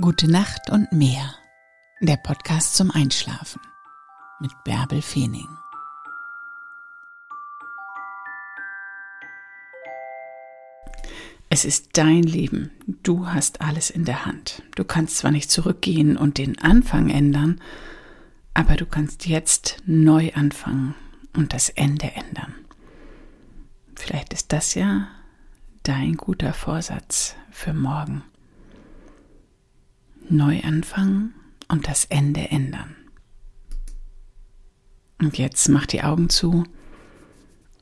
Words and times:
Gute 0.00 0.28
Nacht 0.28 0.70
und 0.70 0.90
mehr. 0.90 1.36
Der 2.00 2.16
Podcast 2.16 2.74
zum 2.74 2.90
Einschlafen 2.90 3.60
mit 4.40 4.50
Bärbel 4.64 5.00
Feening. 5.00 5.46
Es 11.48 11.64
ist 11.64 11.96
dein 11.96 12.24
Leben. 12.24 12.72
Du 13.04 13.28
hast 13.28 13.60
alles 13.60 13.88
in 13.90 14.04
der 14.04 14.26
Hand. 14.26 14.64
Du 14.74 14.82
kannst 14.82 15.18
zwar 15.18 15.30
nicht 15.30 15.48
zurückgehen 15.52 16.16
und 16.16 16.38
den 16.38 16.58
Anfang 16.58 17.08
ändern, 17.08 17.60
aber 18.52 18.74
du 18.74 18.86
kannst 18.86 19.26
jetzt 19.26 19.76
neu 19.86 20.32
anfangen 20.32 20.96
und 21.36 21.52
das 21.52 21.68
Ende 21.68 22.10
ändern. 22.10 22.52
Vielleicht 23.94 24.32
ist 24.32 24.52
das 24.52 24.74
ja 24.74 25.06
dein 25.84 26.16
guter 26.16 26.52
Vorsatz 26.52 27.36
für 27.52 27.72
morgen 27.72 28.24
neu 30.28 30.60
anfangen 30.62 31.34
und 31.68 31.88
das 31.88 32.04
Ende 32.06 32.50
ändern. 32.50 32.96
Und 35.18 35.38
jetzt 35.38 35.68
mach 35.68 35.86
die 35.86 36.02
Augen 36.02 36.28
zu 36.28 36.64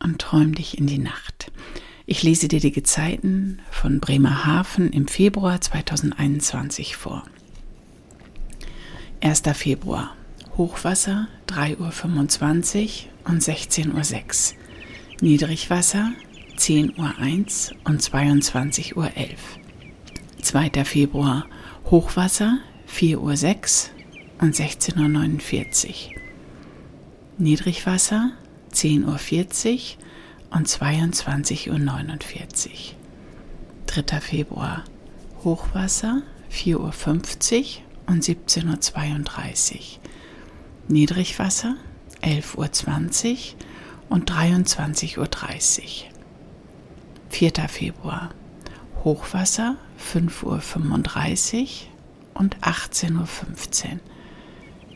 und 0.03 0.21
träum 0.21 0.55
dich 0.55 0.79
in 0.79 0.87
die 0.87 0.99
Nacht. 0.99 1.51
Ich 2.07 2.23
lese 2.23 2.49
dir 2.49 2.61
die 2.61 2.73
Gezeiten 2.73 3.61
von 3.71 4.01
Bremerhaven 4.01 4.91
im 4.91 5.07
Februar 5.07 5.61
2021 5.61 6.97
vor. 6.97 7.25
1. 9.21 9.43
Februar. 9.55 10.17
Hochwasser 10.57 11.29
3.25 11.49 13.05
Uhr 13.25 13.31
und 13.31 13.43
16.06 13.43 14.53
Uhr. 14.53 14.59
Niedrigwasser 15.21 16.13
10.01 16.57 17.73
Uhr 17.73 17.79
und 17.85 18.03
22.11 18.03 18.97
Uhr. 18.97 19.11
2. 20.43 20.85
Februar. 20.85 21.47
Hochwasser 21.91 22.59
4.06 22.89 23.17
Uhr 23.17 24.43
und 24.43 24.55
16.49 24.57 25.89
Uhr. 25.89 26.23
Niedrigwasser 27.39 28.33
10.40 28.73 29.75
Uhr 29.77 30.57
und 30.57 30.69
22.49 30.69 31.71
Uhr. 31.71 31.77
3. 33.87 34.21
Februar 34.21 34.85
Hochwasser 35.45 36.23
4.50 36.51 36.77
Uhr 36.77 36.93
und 38.09 38.25
17.32 38.25 39.75
Uhr. 39.75 39.81
Niedrigwasser 40.89 41.77
11.20 42.23 43.31
Uhr 43.31 43.39
und 44.09 44.31
23.30 44.31 45.19
Uhr. 45.19 45.29
4. 47.31 47.53
Februar 47.69 48.31
Hochwasser 49.05 49.77
5.35 50.03 51.63
Uhr 51.63 51.69
und 52.35 52.59
18.15 52.59 53.15
Uhr. 53.15 54.01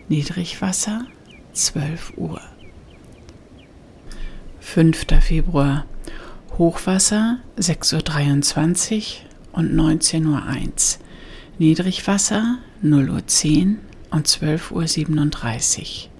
Niedrigwasser 0.08 1.06
12 1.52 2.12
Uhr. 2.16 2.40
5. 4.60 5.06
Februar 5.20 5.86
Hochwasser 6.58 7.38
6.23 7.58 8.96
Uhr 9.52 9.58
und 9.58 9.72
19.01 9.72 10.26
Uhr. 10.26 11.04
Niedrigwasser 11.58 12.58
0.10 12.82 13.66
Uhr 13.66 13.76
und 14.10 14.26
12.37 14.26 15.80
Uhr. 15.80 16.10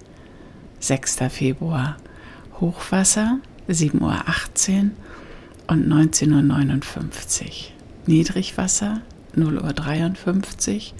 6. 0.79 1.17
Februar 1.29 1.97
Hochwasser 2.59 3.39
7.18 3.69 4.01
Uhr 4.01 4.91
und 5.67 5.87
19.59 5.87 7.43
Uhr. 7.43 7.76
Niedrigwasser 8.07 9.01
0.53 9.35 10.93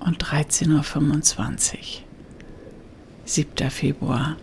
Uhr 0.00 0.06
und 0.06 0.24
13.25 0.24 1.74
Uhr. 1.74 1.78
7. 3.26 3.70
Februar 3.70 4.36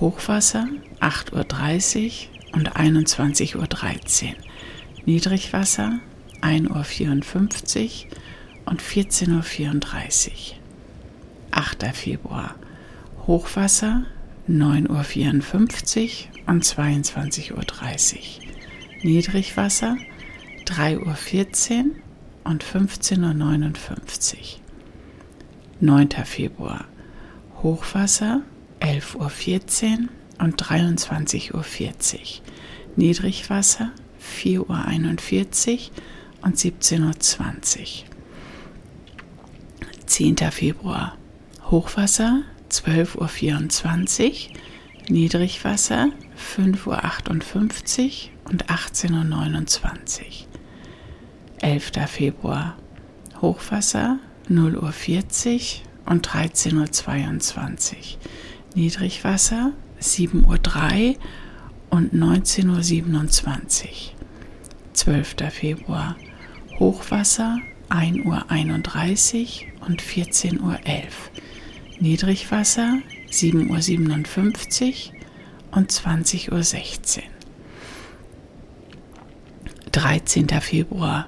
Hochwasser 0.00 0.66
8.30 1.00 2.06
Uhr 2.06 2.56
und 2.56 2.72
21.13 2.76 3.56
Uhr. 3.56 4.34
Niedrigwasser 5.06 6.00
1.54 6.42 8.06
Uhr 8.06 8.10
und 8.66 8.82
14.34 8.82 10.28
Uhr. 10.28 10.56
8. 11.52 11.84
Februar 11.94 12.56
Hochwasser 13.28 14.06
9.54 14.48 16.04
Uhr 16.04 16.48
und 16.48 16.64
22.30 16.64 17.52
Uhr. 17.52 17.64
Niedrigwasser 19.04 19.96
3.14 20.68 21.78
Uhr 21.78 21.84
und 22.44 22.62
15.59 22.62 24.34
Uhr. 24.34 24.40
9. 25.80 26.08
Februar. 26.26 26.84
Hochwasser 27.62 28.42
11.14 28.80 30.02
Uhr 30.02 30.08
und 30.44 30.62
23.40 30.62 31.54
Uhr. 31.54 31.62
Niedrigwasser 32.96 33.92
4.41 34.22 34.58
Uhr 34.58 35.78
und 36.42 36.56
17.20 36.56 37.80
Uhr. 37.80 38.08
10. 40.04 40.36
Februar. 40.50 41.16
Hochwasser 41.70 42.42
12.24 42.70 44.50
Uhr. 44.50 44.56
Niedrigwasser 45.08 46.10
5.58 46.36 46.76
Uhr 46.84 48.50
und 48.50 48.66
18.29 48.66 50.20
Uhr. 50.20 50.57
11. 51.60 51.92
Februar 52.06 52.76
Hochwasser 53.40 54.18
0.40 54.48 55.80
Uhr 56.06 56.12
und 56.12 56.28
13.22 56.28 57.92
Uhr. 57.94 58.02
Niedrigwasser 58.74 59.72
7.03 60.00 61.08
Uhr 61.10 61.16
und 61.90 62.14
19.27 62.14 63.84
Uhr. 63.84 63.90
12. 64.92 65.36
Februar 65.50 66.16
Hochwasser 66.78 67.58
1.31 67.90 69.64
Uhr 69.80 69.86
und 69.86 70.02
14.11 70.02 70.60
Uhr. 70.62 70.78
Niedrigwasser 72.00 72.98
7.57 73.30 75.12
Uhr 75.12 75.76
und 75.76 75.90
20.16 75.90 77.18
Uhr. 77.18 77.22
13. 79.92 80.48
Februar 80.60 81.26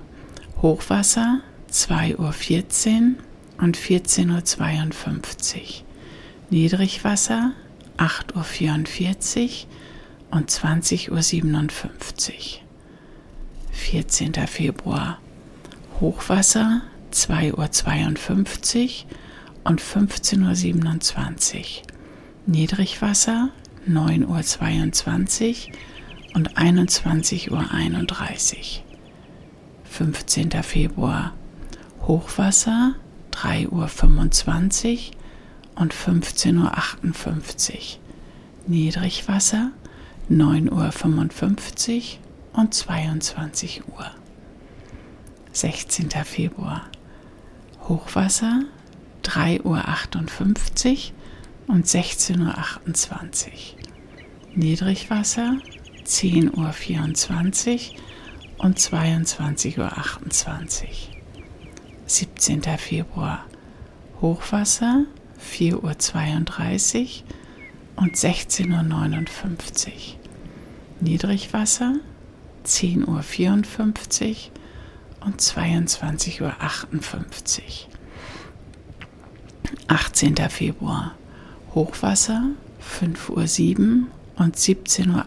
Hochwasser 0.63 1.41
2.14 1.73 2.19
Uhr 2.19 3.65
und 3.65 3.79
14.52 3.79 5.57
Uhr. 5.57 5.65
Niedrigwasser 6.51 7.53
8.44 7.97 9.39
Uhr 9.41 10.39
und 10.39 10.51
20.57 10.51 11.11
Uhr. 11.11 12.61
14. 13.73 14.35
Februar 14.47 15.19
Hochwasser 15.99 16.83
2.52 17.11 19.05
Uhr 19.05 19.11
und 19.65 19.81
15.27 19.81 21.57
Uhr. 21.57 21.65
Niedrigwasser 22.45 23.49
9.22 23.89 25.69
Uhr 25.69 26.35
und 26.35 26.59
21.31 26.59 27.51
Uhr. 27.51 28.90
15. 29.91 30.51
Februar 30.63 31.35
Hochwasser 32.07 32.95
3.25 33.33 35.11
Uhr 35.11 35.81
und 35.83 35.93
15.58 35.93 36.55
Uhr. 36.57 37.81
Niedrigwasser 38.67 39.73
9.55 40.31 41.97
Uhr 42.53 42.61
und 42.61 42.73
22 42.73 43.83
Uhr. 43.89 44.11
16. 45.53 46.11
Februar 46.25 46.83
Hochwasser 47.89 48.63
3.58 49.25 51.11
Uhr 51.67 51.75
und 51.75 51.87
16.28 51.87 52.37
Uhr. 52.37 53.53
Niedrigwasser 54.55 55.57
10.24 56.05 56.53
Uhr 56.55 58.10
und 58.61 58.79
22.28 58.79 59.79
Uhr. 59.79 59.91
17. 62.07 62.63
Februar 62.77 63.45
Hochwasser 64.21 65.07
4.32 65.41 67.03
Uhr 67.03 67.09
und 67.97 68.15
16.59 68.17 69.89
Uhr. 69.89 69.95
Niedrigwasser 71.01 71.95
10.54 72.67 73.09
Uhr 73.09 73.25
und 75.27 75.41
22.58 75.41 76.43
Uhr. 76.43 76.53
18. 79.89 80.37
Februar 80.51 81.15
Hochwasser 81.75 82.51
5.07 82.83 83.81
Uhr 83.81 84.07
und 84.37 84.57
17.28 84.57 85.09
Uhr. 85.09 85.25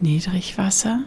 Niedrigwasser 0.00 1.00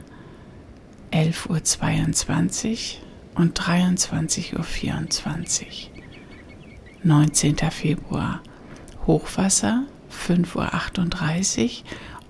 11.22 1.12 2.96
Uhr 3.36 3.42
und 3.42 3.60
23.24 3.60 4.56
Uhr. 4.56 4.66
19. 7.04 7.58
Februar 7.72 8.42
Hochwasser 9.06 9.84
5.38 10.12 11.66
Uhr 11.66 11.72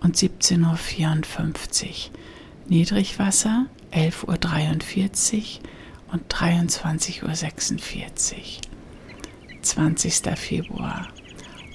und 0.01 0.15
17.54 0.15 1.85
Uhr. 1.85 1.93
Niedrigwasser 2.67 3.65
11.43 3.91 5.37
Uhr 5.37 5.43
und 6.13 6.33
23.46 6.33 7.23
Uhr. 7.23 7.33
20. 9.61 10.37
Februar 10.37 11.07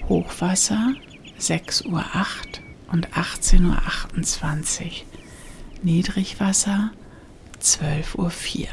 Hochwasser 0.08 0.94
6.08 1.38 1.86
Uhr 1.86 2.04
und 2.92 3.08
18.28 3.08 4.84
Uhr. 4.84 4.90
Niedrigwasser 5.82 6.92
12.04 7.60 8.60
Uhr. 8.60 8.68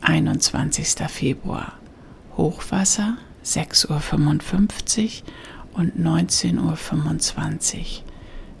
21. 0.00 1.08
Februar 1.08 1.72
Hochwasser 2.36 3.16
6.55 3.44 5.22
Uhr 5.22 5.78
und 5.78 5.96
19.25 5.96 7.76
Uhr. 7.76 7.84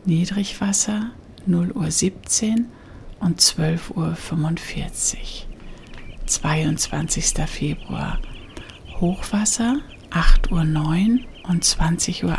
Niedrigwasser 0.04 1.10
0.17 1.48 2.50
Uhr 2.52 2.64
und 3.18 3.40
12.45 3.40 3.88
Uhr. 3.96 4.16
22. 6.26 7.24
Februar 7.48 8.20
Hochwasser 9.00 9.78
8.09 10.10 11.18
Uhr 11.18 11.50
und 11.50 11.64
20.48 11.64 12.24
Uhr. 12.24 12.32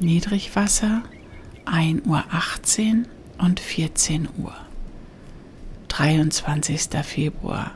Niedrigwasser 0.00 1.02
1.18 1.66 2.06
Uhr 2.06 2.24
und 3.38 3.60
14 3.60 4.28
Uhr. 4.38 4.54
23. 5.88 7.04
Februar 7.04 7.72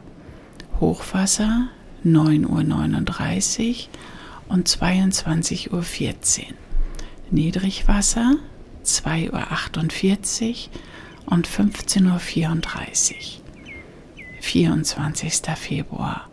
Hochwasser 0.81 1.69
9.39 2.05 3.69
Uhr 3.69 3.75
und 4.49 4.69
22.14 4.69 5.71
Uhr. 5.73 5.83
Niedrigwasser 7.31 8.35
2.48 8.85 10.69
Uhr 11.27 11.33
und 11.33 11.49
15.34 11.49 13.12
Uhr. 13.12 13.19
24. 14.41 15.43
Februar 15.56 16.29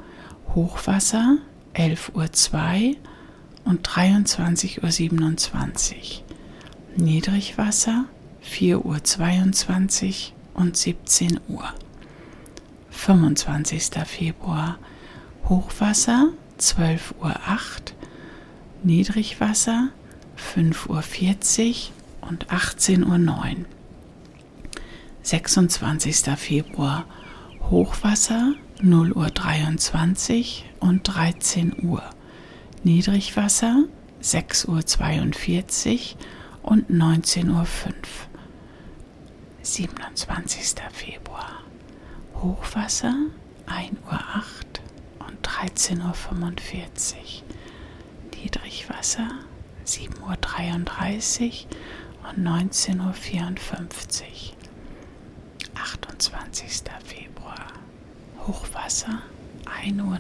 Hochwasser 0.54 1.38
11.02 1.74 2.90
Uhr 2.90 2.96
und 3.66 3.88
23.27 3.88 6.20
Uhr. 6.20 6.23
Niedrigwasser 6.96 8.06
4.22 8.46 10.32
Uhr 10.56 10.62
und 10.62 10.78
17 10.78 11.40
Uhr. 11.48 11.74
25. 12.92 13.90
Februar 14.06 14.78
Hochwasser 15.50 16.30
12.08 16.60 17.14
Uhr, 17.20 17.34
Niedrigwasser 18.84 19.90
5.40 20.38 21.90
Uhr 22.20 22.30
und 22.30 22.48
18.09 22.48 23.08
Uhr. 23.08 23.66
26. 25.24 26.38
Februar 26.38 27.06
Hochwasser 27.70 28.54
0.23 28.82 30.64
Uhr 30.80 30.90
und 30.90 31.04
13 31.04 31.86
Uhr. 31.88 32.04
Niedrigwasser 32.84 33.86
6.42 34.22 36.16
Uhr 36.16 36.20
und 36.64 36.90
19.05 36.90 37.50
Uhr. 37.52 37.66
27. 39.62 40.76
Februar 40.92 41.62
Hochwasser 42.36 43.14
1.08 43.68 43.94
Uhr 44.02 45.28
und 45.28 45.48
13.45 45.48 46.00
Uhr. 46.02 47.44
Niedrigwasser 48.36 49.30
7.33 49.86 51.66
Uhr 51.66 52.30
und 52.30 52.48
19.54 52.48 54.22
Uhr. 54.22 54.58
28. 55.76 56.84
Februar 57.06 57.68
Hochwasser 58.48 59.22
1.49 59.66 59.92
Uhr 60.02 60.14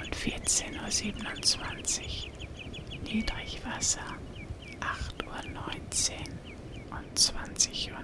und 0.00 0.16
14.27 0.16 2.00
Uhr. 2.00 3.02
Niedrigwasser 3.04 4.00
8.19 4.80 6.12
Uhr 6.90 6.98
und 6.98 7.18
20.39 7.18 7.90
Uhr. 7.92 8.02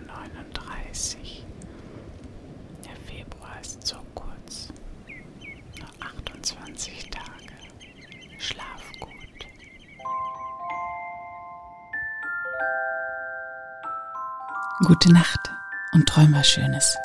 Der 2.84 2.96
Februar 3.06 3.60
ist 3.60 3.86
so 3.86 3.96
kurz. 4.14 4.68
Nur 5.78 5.88
28 6.00 7.10
Tage. 7.10 7.54
Schlaf 8.38 8.82
gut. 9.00 9.10
Gute 14.86 15.12
Nacht 15.12 15.50
und 15.92 16.06
träum 16.08 16.32
was 16.34 16.48
Schönes. 16.48 16.96